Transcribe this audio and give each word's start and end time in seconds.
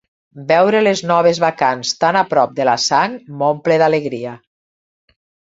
Veure 0.51 0.79
les 0.85 1.03
noves 1.11 1.41
bacants 1.43 1.93
tan 2.05 2.19
a 2.21 2.25
prop 2.33 2.57
de 2.61 2.67
la 2.71 2.75
sang 2.87 3.21
m'omple 3.43 3.81
d'alegria. 3.85 4.37